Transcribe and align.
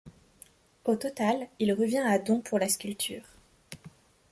Au 0.85 0.95
total, 0.95 1.47
il 1.59 1.73
revient 1.73 1.99
à 2.03 2.17
dont 2.17 2.41
pour 2.41 2.57
la 2.57 2.67
sculpture. 2.69 3.21